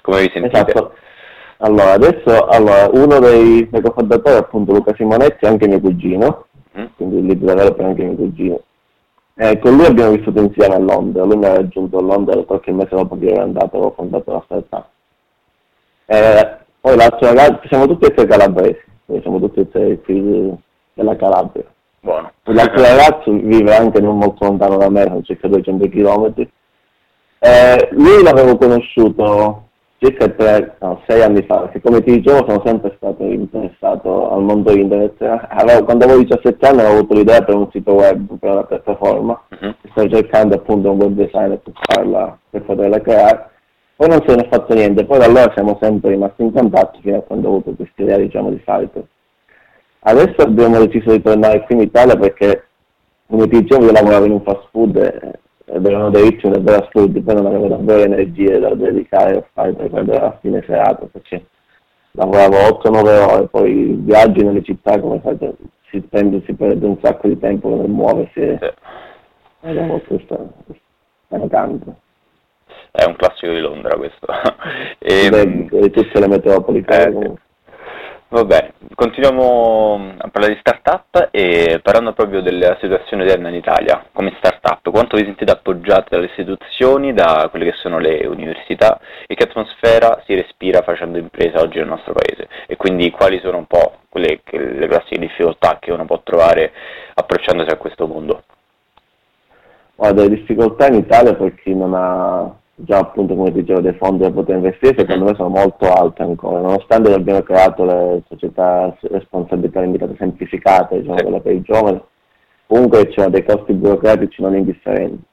Come 0.02 0.24
vi 0.24 0.32
sentite? 0.34 0.72
Esatto. 0.72 0.94
Allora, 1.60 1.94
adesso 1.94 2.48
allora, 2.48 2.90
uno 2.92 3.20
dei, 3.20 3.70
dei 3.70 3.82
cofondatori 3.82 4.36
è 4.36 4.40
appunto 4.40 4.74
Luca 4.74 4.94
Simonetti, 4.94 5.46
anche 5.46 5.70
mio 5.70 5.80
cugino, 5.80 6.48
mm. 6.78 6.86
quindi 6.98 7.32
il 7.32 7.38
developer 7.38 7.86
anche 7.86 8.04
mio 8.04 8.16
cugino. 8.16 8.60
Eh, 9.36 9.58
con 9.60 9.78
lui 9.78 9.86
abbiamo 9.86 10.12
vissuto 10.12 10.42
insieme 10.42 10.76
a 10.76 10.80
Londra, 10.80 11.24
lui 11.24 11.38
mi 11.38 11.46
ha 11.46 11.56
raggiunto 11.56 11.98
a 11.98 12.02
Londra 12.02 12.36
qualche 12.44 12.74
mese 12.74 12.94
dopo 12.94 13.18
che 13.18 13.30
ero 13.30 13.44
andato, 13.44 13.78
ho 13.78 13.94
fondato 13.96 14.34
la 14.34 14.42
startup. 14.44 14.94
Eh, 16.06 16.58
poi 16.80 16.96
l'altro 16.96 17.28
ragazzo, 17.28 17.62
siamo 17.68 17.88
tutti 17.88 18.06
e 18.06 18.14
tre 18.14 18.26
calabresi, 18.26 18.84
siamo 19.22 19.40
tutti 19.40 19.60
e 19.60 19.70
tre 19.70 20.00
figli 20.04 20.54
della 20.94 21.16
Calabria. 21.16 21.66
Buono. 22.00 22.32
L'altro 22.44 22.82
ragazzo 22.82 23.32
vive 23.32 23.76
anche 23.76 24.00
non 24.00 24.18
molto 24.18 24.46
lontano 24.46 24.78
da 24.78 24.90
me, 24.90 25.22
circa 25.24 25.48
200 25.48 25.90
km. 25.90 26.48
Eh, 27.40 27.90
lui 27.92 28.24
l'avevo 28.24 28.58
conosciuto 28.58 29.66
circa 29.98 30.28
tre, 30.30 30.76
no, 30.82 31.02
sei 31.08 31.22
anni 31.22 31.42
fa, 31.44 31.62
perché 31.62 31.82
come 31.82 32.04
ti 32.04 32.12
dicevo 32.12 32.46
sono 32.48 32.62
sempre 32.64 32.94
stato 32.98 33.24
interessato 33.24 34.32
al 34.32 34.44
mondo 34.44 34.72
internet. 34.72 35.22
Avevo, 35.50 35.84
quando 35.84 36.06
avevo 36.06 36.22
17 36.22 36.68
anni 36.68 36.80
avevo 36.80 36.98
avuto 36.98 37.14
l'idea 37.16 37.42
per 37.42 37.56
un 37.56 37.70
sito 37.72 37.94
web, 37.94 38.38
per 38.38 38.52
una 38.52 38.64
piattaforma, 38.64 39.42
uh-huh. 39.50 39.76
sto 39.92 40.10
cercando 40.10 40.56
appunto 40.56 40.92
un 40.92 40.98
web 40.98 41.14
designer 41.14 41.60
per, 41.60 41.74
farla, 41.74 42.38
per 42.50 42.62
poterla 42.64 43.02
creare. 43.02 43.50
Poi 43.96 44.08
non 44.10 44.24
se 44.26 44.36
ne 44.36 44.44
è 44.44 44.48
fatto 44.50 44.74
niente, 44.74 45.06
poi 45.06 45.20
da 45.20 45.26
allora 45.26 45.52
siamo 45.54 45.78
sempre 45.82 46.12
rimasti 46.12 46.44
in 46.44 46.52
contatto 46.52 47.00
fino 47.02 47.18
a 47.18 47.22
quando 47.22 47.48
ho 47.48 47.52
avuto 47.52 47.76
questa 47.76 48.02
idea 48.02 48.18
diciamo, 48.18 48.50
di 48.50 48.62
sito. 48.66 49.08
Adesso 50.00 50.42
abbiamo 50.42 50.80
deciso 50.80 51.12
di 51.12 51.22
tornare 51.22 51.64
qui 51.64 51.76
in 51.76 51.82
Italia 51.82 52.16
perché, 52.16 52.68
ti 53.28 53.48
dicevo, 53.48 53.86
io 53.86 53.92
lavoravo 53.92 54.26
in 54.26 54.32
un 54.32 54.42
fast 54.44 54.68
food 54.72 54.98
e 54.98 55.40
ed 55.66 55.86
erano 55.86 56.12
dei 56.12 56.30
ritmi 56.30 56.52
davvero 56.52 56.84
assurdi, 56.84 57.22
poi 57.22 57.36
non 57.36 57.48
avevo 57.48 57.68
davvero 57.68 58.04
energie 58.04 58.60
da 58.60 58.74
dedicare 58.76 59.38
a 59.38 59.48
fare 59.52 59.74
per 59.74 59.90
quando 59.90 60.14
era 60.14 60.28
a 60.28 60.38
fine 60.40 60.64
serata, 60.66 61.08
perché 61.12 61.46
lavoravo 62.12 62.56
8-9 62.84 63.34
ore, 63.34 63.48
poi 63.48 63.96
viaggi 64.00 64.44
nelle 64.44 64.64
città 64.64 65.00
come 65.00 65.20
fate, 65.22 65.56
si, 65.90 66.02
prende, 66.02 66.44
si 66.46 66.54
perde 66.54 66.86
un 66.86 66.98
sacco 67.02 67.28
di 67.28 67.40
tempo 67.40 67.76
per 67.76 67.88
muoversi 67.88 68.40
e 68.40 68.74
ed 69.62 69.78
è 69.78 69.86
molto 69.86 70.22
stancante. 71.26 71.96
È 72.92 73.04
un 73.06 73.16
classico 73.16 73.52
di 73.52 73.60
Londra 73.60 73.96
questo. 73.96 74.28
e, 75.00 75.68
di 75.70 75.92
tutte 75.92 76.20
le 76.20 76.28
metropoli. 76.28 76.84
Eh, 76.88 77.34
Vabbè, 78.28 78.74
continuiamo 78.96 80.16
a 80.18 80.28
parlare 80.30 80.56
di 80.56 80.60
startup 80.60 81.30
e 81.32 81.80
parlando 81.82 82.12
proprio 82.12 82.42
della 82.42 82.76
situazione 82.82 83.24
odierna 83.24 83.50
in 83.50 83.56
Italia 83.56 84.04
come 84.12 84.34
startup, 84.40 84.90
quanto 84.90 85.16
vi 85.16 85.24
sentite 85.24 85.52
appoggiati 85.52 86.10
dalle 86.10 86.26
istituzioni, 86.26 87.14
da 87.14 87.48
quelle 87.50 87.66
che 87.66 87.78
sono 87.78 88.00
le 88.00 88.26
università 88.26 89.00
e 89.26 89.36
che 89.36 89.44
atmosfera 89.44 90.22
si 90.26 90.34
respira 90.34 90.82
facendo 90.82 91.20
impresa 91.20 91.62
oggi 91.62 91.78
nel 91.78 91.88
nostro 91.88 92.14
paese 92.14 92.50
e 92.66 92.76
quindi 92.76 93.12
quali 93.12 93.40
sono 93.42 93.58
un 93.58 93.68
po' 93.68 94.00
quelle, 94.10 94.42
le 94.44 94.88
classiche 94.88 95.20
difficoltà 95.20 95.78
che 95.80 95.92
uno 95.92 96.06
può 96.06 96.20
trovare 96.24 96.74
approcciandosi 97.14 97.70
a 97.70 97.78
questo 97.78 98.08
mondo? 98.08 98.44
Guarda, 99.96 100.24
le 100.24 100.30
difficoltà 100.30 100.88
in 100.88 100.96
Italia 100.96 101.36
per 101.36 101.54
chi 101.56 101.74
non 101.74 101.94
ha 101.94 102.54
già 102.76 103.00
appunto 103.00 103.36
come 103.36 103.52
dicevo 103.52 103.80
dei 103.80 103.94
fondi 103.94 104.24
da 104.24 104.32
poter 104.32 104.58
investire 104.58 104.96
secondo 104.98 105.26
me 105.26 105.36
sono 105.36 105.50
molto 105.50 105.92
alte 105.92 106.24
ancora. 106.24 106.60
Nonostante 106.60 107.14
abbiamo 107.14 107.42
creato 107.42 107.86
le 107.86 108.24
società 108.28 108.96
responsabilità 109.02 109.82
limitate 109.82 110.16
semplificate 110.18 111.00
diciamo 111.00 111.22
quella 111.22 111.40
per 111.40 111.54
i 111.54 111.62
giovani 111.62 112.02
comunque 112.68 113.08
c'erano 113.08 113.32
dei 113.32 113.46
costi 113.46 113.74
burocratici 113.74 114.42
non 114.42 114.56
indifferenti. 114.56 115.24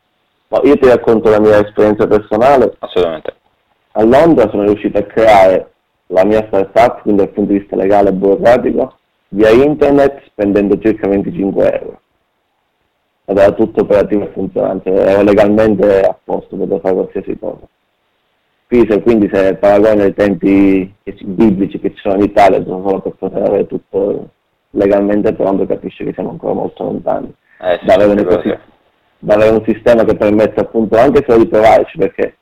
Ma 0.48 0.60
io 0.62 0.76
ti 0.76 0.86
racconto 0.86 1.30
la 1.30 1.40
mia 1.40 1.64
esperienza 1.64 2.06
personale. 2.06 2.74
Assolutamente. 2.78 3.34
A 3.92 4.02
Londra 4.02 4.48
sono 4.50 4.64
riuscito 4.64 4.98
a 4.98 5.02
creare 5.02 5.72
la 6.08 6.24
mia 6.24 6.44
startup 6.46 7.02
quindi 7.02 7.22
dal 7.22 7.32
punto 7.32 7.52
di 7.52 7.58
vista 7.58 7.74
legale 7.74 8.10
e 8.10 8.12
burocratico 8.12 8.96
via 9.28 9.48
internet 9.48 10.22
spendendo 10.26 10.78
circa 10.78 11.08
25 11.08 11.80
euro 11.80 12.01
ed 13.32 13.38
era 13.38 13.52
tutto 13.52 13.82
operativo 13.82 14.24
e 14.24 14.32
funzionante, 14.32 14.90
ero 14.90 15.22
legalmente 15.22 16.00
a 16.00 16.16
posto, 16.22 16.56
potevo 16.56 16.78
fare 16.80 16.94
qualsiasi 16.94 17.38
cosa. 17.38 17.66
Quindi, 18.66 19.02
quindi 19.02 19.30
se 19.32 19.54
paragoni 19.56 20.02
ai 20.02 20.14
tempi 20.14 20.94
biblici 21.24 21.78
che 21.78 21.90
ci 21.90 22.00
sono 22.00 22.14
in 22.14 22.22
Italia, 22.22 22.62
solo 22.64 23.00
per 23.00 23.12
poter 23.12 23.42
avere 23.42 23.66
tutto 23.66 24.28
legalmente 24.70 25.34
pronto, 25.34 25.66
capisce 25.66 26.04
che 26.04 26.12
siamo 26.12 26.30
ancora 26.30 26.54
molto 26.54 26.84
lontani. 26.84 27.34
Eh, 27.60 27.78
sì, 27.80 27.86
da, 27.86 27.94
avere 27.94 28.24
così, 28.24 28.58
da, 29.18 29.34
avere 29.34 29.50
un 29.50 29.64
sistema 29.66 30.04
che 30.04 30.16
permette 30.16 30.60
appunto 30.60 30.96
anche 30.98 31.24
solo 31.26 31.42
di 31.42 31.48
provarci, 31.48 31.98
perché 31.98 32.36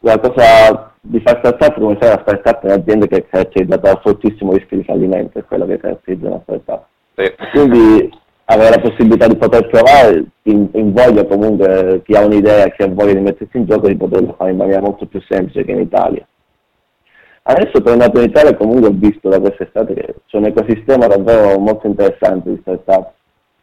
la 0.00 0.18
cosa 0.18 0.92
di 1.00 1.20
fare 1.20 1.38
startup, 1.38 1.74
come 1.78 1.96
sai, 2.00 2.10
la 2.10 2.22
startup 2.22 2.62
è 2.62 2.72
un'azienda 2.72 3.06
che 3.06 3.16
è 3.16 3.26
caratterizzata 3.26 3.92
da 3.92 4.00
fortissimo 4.02 4.52
rischio 4.52 4.76
di 4.76 4.84
fallimento, 4.84 5.38
è 5.38 5.44
quella 5.44 5.66
che 5.66 5.78
caratterizza 5.78 6.26
una 6.26 6.40
startup. 6.42 6.84
Sì. 7.14 7.32
Quindi 7.52 8.10
avere 8.46 8.70
la 8.70 8.80
possibilità 8.80 9.26
di 9.26 9.36
poter 9.36 9.66
provare 9.68 10.24
in, 10.42 10.68
in 10.72 11.26
comunque 11.28 12.02
chi 12.04 12.14
ha 12.14 12.24
un'idea, 12.24 12.68
chi 12.68 12.82
ha 12.82 12.88
voglia 12.88 13.14
di 13.14 13.20
mettersi 13.20 13.56
in 13.56 13.66
gioco 13.66 13.88
di 13.88 13.96
poterlo 13.96 14.34
fare 14.38 14.50
in 14.50 14.56
maniera 14.56 14.80
molto 14.80 15.06
più 15.06 15.20
semplice 15.22 15.64
che 15.64 15.72
in 15.72 15.80
Italia. 15.80 16.26
Adesso 17.48 17.80
tornato 17.82 18.18
in 18.20 18.28
Italia 18.28 18.56
comunque 18.56 18.88
ho 18.88 18.92
visto 18.92 19.28
da 19.28 19.40
quest'estate 19.40 19.94
che 19.94 20.14
c'è 20.26 20.36
un 20.38 20.46
ecosistema 20.46 21.06
davvero 21.06 21.58
molto 21.58 21.86
interessante 21.86 22.50
di 22.50 22.58
startup 22.60 23.12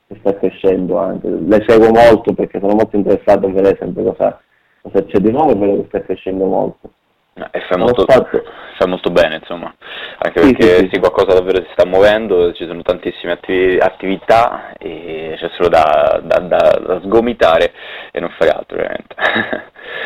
che 0.08 0.16
sta 0.20 0.38
crescendo 0.38 0.98
anche. 0.98 1.28
Le 1.30 1.64
seguo 1.68 1.90
molto 1.90 2.34
perché 2.34 2.60
sono 2.60 2.76
molto 2.76 2.96
interessato 2.96 3.48
a 3.48 3.52
vedere 3.52 3.78
sempre 3.80 4.04
cosa, 4.04 4.40
cosa 4.82 5.06
c'è 5.06 5.20
di 5.20 5.32
nuovo 5.32 5.52
e 5.52 5.56
vedo 5.56 5.82
che 5.82 5.88
sta 5.88 6.02
crescendo 6.02 6.46
molto. 6.46 6.92
E 7.36 7.62
fa 7.68 7.78
molto, 7.78 8.06
fa 8.06 8.86
molto, 8.86 9.10
bene, 9.10 9.38
insomma, 9.38 9.74
anche 10.20 10.40
sì, 10.40 10.54
perché 10.54 10.78
sì, 10.78 10.90
sì. 10.94 11.00
qualcosa 11.00 11.34
davvero 11.34 11.64
si 11.64 11.70
sta 11.72 11.84
muovendo, 11.84 12.54
ci 12.54 12.68
sono 12.68 12.84
tantissime 12.84 13.32
attiv- 13.32 13.82
attività 13.82 14.74
e 14.78 15.34
c'è 15.40 15.50
solo 15.56 15.70
da, 15.70 16.22
da, 16.24 16.40
da, 16.40 16.80
da, 16.86 17.02
sgomitare 17.02 17.74
e 18.12 18.20
non 18.20 18.30
fare 18.38 18.52
altro, 18.52 18.78
ovviamente. 18.78 19.16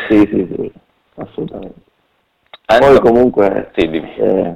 sì, 0.08 0.18
sì, 0.20 0.54
sì, 0.56 0.72
assolutamente. 1.16 1.80
Poi 2.64 2.94
so... 2.94 3.00
comunque, 3.00 3.72
sì, 3.76 3.88
dimmi. 3.90 4.14
Eh, 4.16 4.54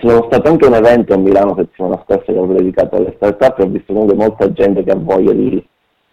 sono 0.00 0.28
stato 0.30 0.48
anche 0.50 0.66
un 0.66 0.74
evento 0.74 1.14
a 1.14 1.18
Milano 1.18 1.56
settimana 1.56 2.00
scorsa 2.04 2.24
che 2.26 2.30
avevo 2.30 2.52
dedicato 2.52 2.94
alle 2.94 3.14
start-up 3.16 3.58
e 3.58 3.62
ho 3.64 3.66
visto 3.66 3.92
comunque 3.92 4.14
molta 4.14 4.52
gente 4.52 4.84
che 4.84 4.90
ha 4.92 4.96
voglia 4.96 5.32
di, 5.32 5.64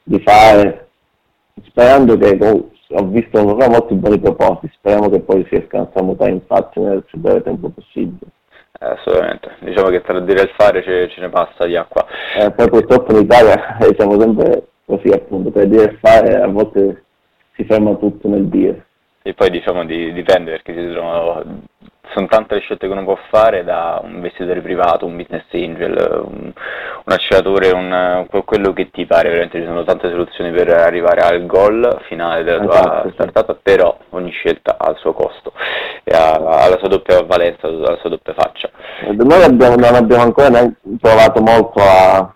di 0.01 0.19
fare, 0.19 0.87
sperando 1.63 2.17
che 2.17 2.37
ho 2.89 3.05
visto 3.07 3.43
molti 3.43 3.95
buoni 3.95 4.19
propositi, 4.19 4.71
speriamo 4.75 5.09
che 5.09 5.19
poi 5.19 5.45
riescano 5.49 5.83
a 5.83 5.87
tramutare 5.87 6.31
in 6.31 6.41
fatti 6.45 6.79
nel 6.79 7.03
più 7.03 7.19
breve 7.19 7.43
tempo 7.43 7.69
possibile. 7.69 8.31
Eh, 8.79 8.85
assolutamente, 8.85 9.55
diciamo 9.59 9.89
che 9.89 10.01
tra 10.01 10.19
dire 10.19 10.41
e 10.41 10.43
il 10.43 10.53
fare 10.55 10.83
ce, 10.83 11.09
ce 11.09 11.21
ne 11.21 11.29
passa 11.29 11.65
di 11.65 11.75
acqua. 11.75 12.05
Eh, 12.37 12.51
poi 12.51 12.69
purtroppo 12.69 13.11
in 13.11 13.23
Italia 13.23 13.77
siamo 13.97 14.19
sempre 14.19 14.67
così 14.85 15.09
appunto, 15.09 15.51
per 15.51 15.67
dire 15.67 15.91
e 15.91 15.97
fare 15.99 16.39
a 16.39 16.47
volte 16.47 17.03
si 17.55 17.65
ferma 17.65 17.95
tutto 17.95 18.29
nel 18.29 18.47
dire. 18.47 18.85
E 19.23 19.33
poi 19.33 19.49
diciamo 19.49 19.83
di, 19.83 20.13
dipende 20.13 20.51
perché 20.51 20.73
si 20.73 20.91
trovano 20.91 21.65
sono 22.13 22.27
tante 22.27 22.55
le 22.55 22.61
scelte 22.61 22.87
che 22.87 22.93
uno 22.93 23.03
può 23.03 23.17
fare 23.29 23.63
da 23.63 23.99
un 24.03 24.15
investitore 24.15 24.61
privato, 24.61 25.05
un 25.05 25.15
business 25.15 25.45
angel, 25.51 26.23
un, 26.25 26.51
un 26.53 27.13
acceleratore, 27.13 27.71
un, 27.71 28.27
quello 28.45 28.73
che 28.73 28.89
ti 28.91 29.05
pare, 29.05 29.29
veramente 29.29 29.59
ci 29.59 29.65
sono 29.65 29.83
tante 29.83 30.09
soluzioni 30.09 30.51
per 30.51 30.69
arrivare 30.69 31.21
al 31.21 31.45
goal 31.45 32.01
finale 32.07 32.43
della 32.43 32.63
tua 32.63 32.79
esatto, 32.79 33.11
startup, 33.11 33.59
però 33.61 33.97
ogni 34.09 34.31
scelta 34.31 34.77
ha 34.77 34.89
il 34.91 34.97
suo 34.97 35.13
costo 35.13 35.53
e 36.03 36.15
ha, 36.15 36.33
ha 36.33 36.69
la 36.69 36.77
sua 36.77 36.87
doppia 36.87 37.23
valenza, 37.23 37.67
la 37.67 37.97
sua 37.99 38.09
doppia 38.09 38.33
faccia. 38.33 38.69
Noi 39.11 39.43
abbiamo, 39.43 39.75
non 39.75 39.95
abbiamo 39.95 40.23
ancora 40.23 40.49
provato 40.99 41.41
molto 41.41 41.79
a 41.81 42.31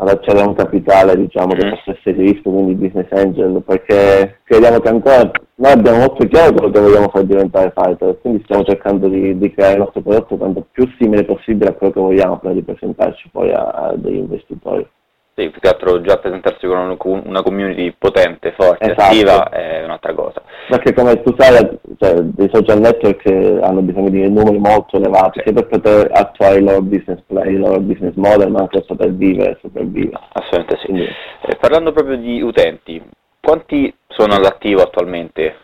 ad 0.00 0.08
accedere 0.08 0.44
a 0.44 0.48
un 0.48 0.54
capitale 0.54 1.16
diciamo, 1.16 1.52
che 1.54 1.66
mm. 1.66 1.70
possa 1.70 1.90
essere 1.92 2.22
rischio, 2.22 2.50
quindi 2.50 2.74
business 2.74 3.10
angel, 3.10 3.62
perché 3.64 4.40
crediamo 4.44 4.80
che 4.80 4.88
ancora 4.88 5.30
noi 5.60 5.72
abbiamo 5.72 5.98
molto 5.98 6.26
chiaro 6.26 6.54
quello 6.54 6.70
che 6.70 6.80
vogliamo 6.80 7.08
far 7.10 7.24
diventare 7.24 7.72
Fighter, 7.74 8.18
quindi 8.22 8.42
stiamo 8.44 8.64
cercando 8.64 9.08
di, 9.08 9.36
di, 9.36 9.52
creare 9.52 9.74
il 9.74 9.80
nostro 9.80 10.00
prodotto 10.00 10.36
quanto 10.36 10.66
più 10.72 10.90
simile 10.98 11.24
possibile 11.24 11.70
a 11.70 11.72
quello 11.74 11.92
che 11.92 12.00
vogliamo 12.00 12.38
per 12.38 12.52
ripresentarci 12.52 13.28
poi 13.30 13.52
a, 13.52 13.68
a 13.68 13.92
degli 13.94 14.16
investitori. 14.16 14.88
Sì, 15.34 15.50
più 15.50 15.60
che 15.60 15.68
altro 15.68 16.00
già 16.00 16.16
presentarsi 16.16 16.66
con 16.66 17.22
una 17.24 17.42
community 17.42 17.94
potente, 17.96 18.52
forte, 18.56 18.90
esatto. 18.90 19.02
attiva 19.02 19.48
è 19.50 19.84
un'altra 19.84 20.14
cosa. 20.14 20.42
Perché 20.68 20.94
come 20.94 21.20
tu 21.22 21.34
sai, 21.36 21.78
cioè, 21.98 22.14
dei 22.14 22.48
social 22.50 22.80
network 22.80 23.26
hanno 23.62 23.82
bisogno 23.82 24.08
di 24.08 24.30
numeri 24.30 24.58
molto 24.58 24.96
elevati, 24.96 25.42
sì. 25.44 25.52
per 25.52 25.66
poter 25.66 26.10
attuare 26.10 26.56
il 26.56 26.64
loro 26.64 26.80
business 26.80 27.20
play, 27.26 27.52
il 27.52 27.60
loro 27.60 27.80
business 27.80 28.14
model, 28.14 28.50
ma 28.50 28.60
anche 28.60 28.82
per 28.96 29.12
vivere 29.12 29.50
e 29.50 29.58
sopravvivere. 29.60 30.18
Assolutamente 30.32 30.76
sì. 30.78 30.86
Quindi, 30.86 31.08
eh, 31.46 31.56
parlando 31.56 31.92
proprio 31.92 32.16
di 32.16 32.40
utenti, 32.40 33.02
quanti 33.40 33.94
sono 34.08 34.34
all'attivo 34.34 34.82
attualmente? 34.82 35.56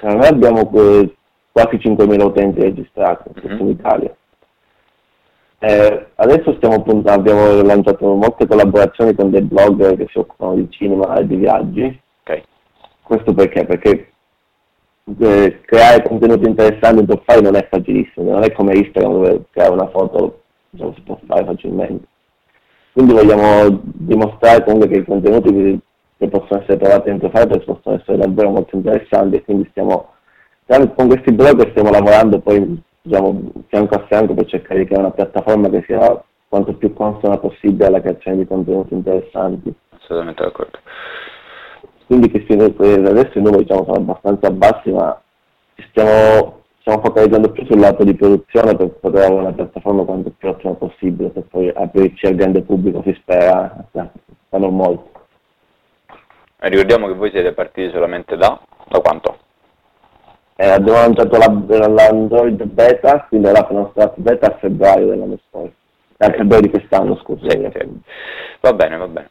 Noi 0.00 0.26
abbiamo 0.26 0.70
eh, 0.74 1.14
quasi 1.50 1.76
5.000 1.76 2.22
utenti 2.22 2.60
registrati 2.60 3.30
mm-hmm. 3.38 3.60
in 3.60 3.68
Italia. 3.68 4.16
Eh, 5.58 6.06
adesso 6.16 6.54
stiamo 6.56 6.74
appunto, 6.74 7.10
abbiamo 7.10 7.62
lanciato 7.62 8.12
molte 8.14 8.46
collaborazioni 8.46 9.14
con 9.14 9.30
dei 9.30 9.40
blogger 9.40 9.96
che 9.96 10.08
si 10.10 10.18
occupano 10.18 10.56
di 10.56 10.66
cinema 10.70 11.16
e 11.16 11.26
di 11.26 11.36
viaggi. 11.36 12.00
Okay. 12.20 12.42
Questo 13.02 13.32
perché? 13.32 13.64
Perché 13.64 14.12
eh, 15.18 15.60
creare 15.64 16.02
contenuti 16.02 16.46
interessanti 16.46 17.00
in 17.00 17.06
top 17.06 17.22
5 17.26 17.42
non 17.42 17.56
è 17.56 17.66
facilissimo, 17.70 18.30
non 18.30 18.42
è 18.42 18.52
come 18.52 18.74
Instagram 18.74 19.12
dove 19.12 19.42
creare 19.50 19.72
una 19.72 19.88
foto 19.88 20.42
diciamo, 20.70 20.92
si 20.94 21.00
può 21.00 21.18
fare 21.26 21.44
facilmente. 21.44 22.06
Quindi 22.92 23.12
vogliamo 23.12 23.80
dimostrare 23.82 24.64
comunque 24.64 24.88
che 24.88 24.98
i 24.98 25.04
contenuti 25.04 25.80
che, 26.24 26.38
possono 26.38 26.60
essere 26.60 26.78
trovati 26.78 27.10
dentro 27.10 27.30
Firefox 27.30 27.64
possono 27.64 27.96
essere 27.96 28.18
davvero 28.18 28.50
molto 28.50 28.76
interessanti 28.76 29.36
e 29.36 29.44
quindi 29.44 29.66
stiamo, 29.70 30.12
con 30.66 31.06
questi 31.06 31.32
blogger 31.32 31.70
stiamo 31.70 31.90
lavorando 31.90 32.40
poi 32.40 32.82
diciamo, 33.02 33.52
fianco 33.68 33.94
a 33.94 34.04
fianco 34.06 34.34
per 34.34 34.46
cercare 34.46 34.80
di 34.80 34.86
creare 34.86 35.04
una 35.04 35.14
piattaforma 35.14 35.68
che 35.68 35.84
sia 35.86 36.22
quanto 36.48 36.74
più 36.74 36.92
consona 36.92 37.36
possibile 37.38 37.86
alla 37.86 38.00
creazione 38.00 38.38
di 38.38 38.46
contenuti 38.46 38.94
interessanti. 38.94 39.74
Assolutamente 39.90 40.42
d'accordo. 40.42 40.78
Quindi 42.06 42.30
che 42.30 42.44
adesso 42.46 43.38
i 43.38 43.42
numeri 43.42 43.64
diciamo, 43.64 43.84
sono 43.84 43.96
abbastanza 43.96 44.50
bassi, 44.50 44.90
ma 44.90 45.20
stiamo, 45.88 46.62
stiamo 46.80 47.00
focalizzando 47.02 47.50
più 47.50 47.64
sul 47.64 47.80
lato 47.80 48.04
di 48.04 48.14
produzione 48.14 48.76
per 48.76 48.88
poter 48.88 49.24
avere 49.24 49.40
una 49.40 49.52
piattaforma 49.52 50.04
quanto 50.04 50.32
più 50.36 50.48
ottima 50.48 50.74
possibile, 50.74 51.30
per 51.30 51.44
poi 51.44 51.72
aprirci 51.74 52.26
al 52.26 52.34
grande 52.34 52.62
pubblico 52.62 53.02
si 53.04 53.14
spera, 53.20 53.84
fanno 54.48 54.70
molto. 54.70 55.13
Ricordiamo 56.66 57.06
che 57.08 57.12
voi 57.12 57.30
siete 57.30 57.52
partiti 57.52 57.90
solamente 57.90 58.36
da, 58.36 58.58
da 58.88 58.98
quanto? 59.00 59.38
Eh, 60.56 60.66
abbiamo 60.66 60.98
lanciato 60.98 61.36
la, 61.36 61.88
l'Android 61.88 62.62
beta, 62.64 63.26
quindi 63.28 63.50
la 63.50 63.66
nostra 63.70 64.10
beta 64.16 64.46
a 64.46 64.56
febbraio 64.58 65.08
dell'anno 65.08 65.38
scorso, 65.48 65.74
a 66.16 66.30
febbraio 66.30 66.62
di 66.62 66.70
quest'anno 66.70 67.16
scusa. 67.16 67.50
Sì, 67.50 67.68
sì. 67.70 68.00
Va 68.60 68.72
bene, 68.72 68.96
va 68.96 69.08
bene. 69.08 69.30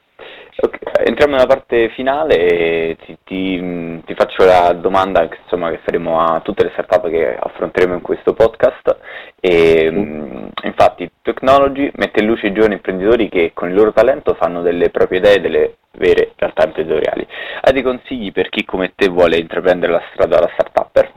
Okay, 0.55 1.05
entriamo 1.07 1.33
nella 1.33 1.47
parte 1.47 1.89
finale 1.89 2.37
e 2.37 2.97
ti, 3.03 3.17
ti, 3.23 4.01
ti 4.05 4.13
faccio 4.13 4.45
la 4.45 4.71
domanda 4.73 5.27
che, 5.27 5.39
insomma, 5.43 5.71
che, 5.71 5.79
faremo 5.83 6.19
a 6.19 6.41
tutte 6.41 6.63
le 6.63 6.69
startup 6.73 7.09
che 7.09 7.35
affronteremo 7.39 7.95
in 7.95 8.01
questo 8.01 8.33
podcast. 8.33 8.97
E, 9.39 9.89
mm. 9.91 10.47
Infatti, 10.63 11.09
Technology 11.21 11.91
mette 11.95 12.21
in 12.21 12.27
luce 12.27 12.47
i 12.47 12.53
giovani 12.53 12.75
imprenditori 12.75 13.29
che 13.29 13.51
con 13.53 13.69
il 13.69 13.75
loro 13.75 13.91
talento 13.93 14.35
fanno 14.35 14.61
delle 14.61 14.89
proprie 14.91 15.19
idee 15.19 15.41
delle 15.41 15.77
vere 15.93 16.33
realtà 16.35 16.65
imprenditoriali. 16.65 17.27
Hai 17.61 17.73
dei 17.73 17.81
consigli 17.81 18.31
per 18.31 18.49
chi 18.49 18.63
come 18.63 18.93
te 18.95 19.09
vuole 19.09 19.37
intraprendere 19.37 19.91
la 19.91 20.03
strada 20.11 20.39
da 20.39 20.49
startupper? 20.53 21.11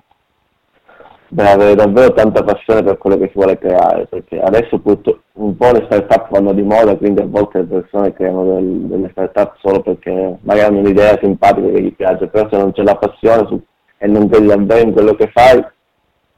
Beh, 1.29 1.51
avere 1.51 1.75
davvero 1.75 2.13
tanta 2.13 2.43
passione 2.43 2.83
per 2.83 2.99
quello 2.99 3.19
che 3.19 3.27
si 3.27 3.33
vuole 3.35 3.59
creare, 3.59 4.07
perché 4.07 4.41
adesso 4.41 4.79
purtroppo 4.79 5.46
un 5.57 5.57
po' 5.57 5.73
le 5.73 5.87
start-up 5.87 6.29
vanno 6.31 6.53
di 6.53 6.63
moda, 6.63 6.97
quindi 6.97 7.23
a 7.23 7.27
volte 7.27 7.61
le 7.61 7.65
persone 7.65 8.13
creano 8.13 8.45
del, 8.45 8.65
delle 8.83 9.09
start-up 9.11 9.57
solo 9.61 9.81
perché 9.81 10.37
magari 10.43 10.67
hanno 10.67 10.81
un'idea 10.81 11.19
simpatica 11.21 11.69
che 11.69 11.83
gli 11.83 11.95
piace, 11.95 12.27
però 12.27 12.49
se 12.51 12.59
non 12.59 12.73
c'è 12.73 12.83
la 12.83 12.97
passione 12.97 13.47
su, 13.47 13.61
e 13.97 14.07
non 14.07 14.29
credi 14.29 14.47
davvero 14.49 14.87
in 14.87 14.93
quello 14.93 15.15
che 15.15 15.31
fai, 15.33 15.65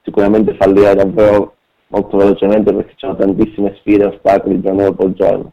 sicuramente 0.02 0.54
fallirà 0.54 0.94
davvero 0.94 1.54
molto 1.88 2.16
velocemente 2.16 2.72
perché 2.72 2.90
ci 2.90 2.98
sono 2.98 3.16
tantissime 3.16 3.76
sfide 3.80 4.04
e 4.04 4.06
ostacoli 4.06 4.60
giorno 4.60 4.82
dopo 4.84 5.12
giorno. 5.12 5.52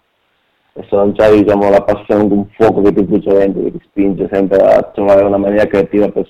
E 0.74 0.86
se 0.89 0.95
non 0.95 1.13
c'hai 1.13 1.41
diciamo, 1.41 1.69
la 1.69 1.81
passione, 1.81 2.24
un 2.24 2.45
fuoco 2.51 2.81
che 2.81 2.93
ti 2.93 3.03
brucia 3.03 3.34
dentro, 3.34 3.63
che 3.63 3.72
ti 3.72 3.81
spinge 3.86 4.29
sempre 4.31 4.57
a 4.60 4.81
trovare 4.93 5.24
una 5.24 5.38
maniera 5.38 5.65
creativa 5.65 6.10
per 6.10 6.27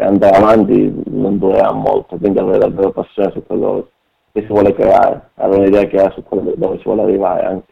e 0.00 0.04
andare 0.04 0.34
avanti 0.34 1.02
non 1.08 1.38
durerà 1.38 1.72
molto, 1.72 2.16
quindi 2.16 2.38
avere 2.38 2.58
davvero 2.58 2.90
passione 2.90 3.32
su 3.32 3.44
quello 3.44 3.90
che 4.32 4.40
si 4.42 4.46
vuole 4.46 4.74
creare, 4.74 5.30
avere 5.34 5.62
un'idea 5.62 5.84
chiara 5.84 6.10
su 6.10 6.22
quello 6.22 6.52
dove 6.56 6.76
si 6.76 6.84
vuole 6.84 7.02
arrivare 7.02 7.46
anche. 7.46 7.66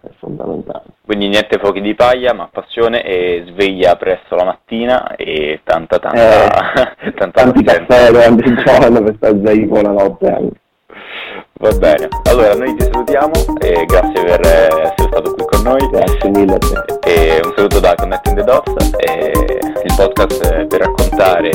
È 0.00 0.08
fondamentale. 0.18 0.84
Quindi 1.04 1.28
niente 1.28 1.58
fuochi 1.58 1.80
di 1.80 1.94
paglia, 1.94 2.32
ma 2.32 2.48
passione 2.52 3.02
e 3.02 3.44
sveglia 3.48 3.96
presto 3.96 4.36
la 4.36 4.44
mattina 4.44 5.16
e 5.16 5.60
tanta 5.64 5.98
tanta, 5.98 6.72
eh, 6.72 7.12
tanta 7.18 7.42
tanti 7.42 7.64
caffè 7.64 8.10
durante 8.10 8.48
il 8.48 8.62
giorno 8.64 9.02
per 9.02 9.14
stare 9.16 9.38
svegli 9.38 9.66
buonanotte 9.66 10.26
anche. 10.30 10.60
Va 11.60 11.72
bene, 11.72 12.08
allora 12.30 12.54
noi 12.54 12.72
ti 12.76 12.84
salutiamo 12.84 13.32
e 13.60 13.84
grazie 13.86 14.24
per 14.24 14.40
essere 14.40 14.92
stato 14.96 15.34
qui 15.34 15.44
con 15.46 15.62
noi. 15.62 15.88
Grazie 15.90 16.30
mille 16.30 16.54
a 16.54 16.58
te. 16.58 17.10
E 17.10 17.40
un 17.42 17.52
saluto 17.56 17.80
da 17.80 17.94
Connecting 17.96 18.36
the 18.36 18.44
Dots, 18.44 18.90
e 18.98 19.32
il 19.82 19.94
podcast 19.96 20.66
per 20.66 20.80
raccontare, 20.80 21.50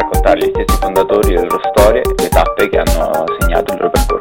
raccontare 0.00 0.38
gli 0.38 0.50
stessi 0.50 0.80
fondatori 0.80 1.34
le 1.34 1.42
loro 1.42 1.60
storie 1.74 2.02
le 2.16 2.28
tappe 2.28 2.68
che 2.68 2.78
hanno 2.78 3.24
segnato 3.38 3.72
il 3.72 3.78
loro 3.78 3.90
percorso. 3.90 4.19